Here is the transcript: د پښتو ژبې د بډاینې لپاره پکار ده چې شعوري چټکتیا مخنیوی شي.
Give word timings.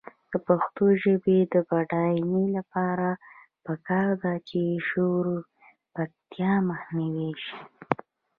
د 0.31 0.33
پښتو 0.47 0.85
ژبې 1.03 1.37
د 1.53 1.55
بډاینې 1.69 2.45
لپاره 2.57 3.09
پکار 3.65 4.07
ده 4.23 4.33
چې 4.49 4.61
شعوري 4.87 5.39
چټکتیا 5.93 6.53
مخنیوی 6.69 7.31
شي. 7.43 7.57